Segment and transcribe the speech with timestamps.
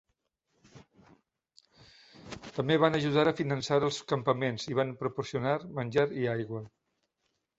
[2.55, 6.63] També van ajudar a finançar els campaments i van proporcionar menjar i aigua.